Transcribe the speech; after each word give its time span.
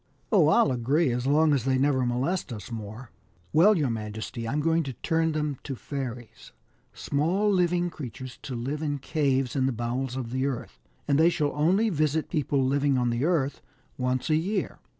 "Oh! 0.31 0.47
I'll 0.47 0.71
agree, 0.71 1.11
as 1.11 1.27
long 1.27 1.53
as 1.53 1.63
they 1.63 1.77
never 1.77 2.03
molest 2.07 2.51
us 2.51 2.71
more/'" 2.71 3.09
Well, 3.53 3.77
your 3.77 3.91
majesty, 3.91 4.47
I'm 4.47 4.59
going 4.59 4.81
to 4.81 4.93
turn 4.93 5.33
them 5.33 5.59
to 5.61 5.75
fairies 5.75 6.53
small 6.91 7.51
living 7.51 7.91
creatures 7.91 8.39
to 8.41 8.55
live 8.55 8.81
in 8.81 8.97
caves 8.97 9.55
in 9.55 9.67
the 9.67 9.71
bowels 9.71 10.15
of 10.15 10.31
the 10.31 10.47
earth, 10.47 10.79
and 11.07 11.19
they 11.19 11.29
shall 11.29 11.53
only 11.53 11.89
visit 11.91 12.31
people 12.31 12.65
living 12.65 12.97
on 12.97 13.11
the 13.11 13.25
earth 13.25 13.61
once 13.95 14.31
a 14.31 14.35
year. 14.35 14.79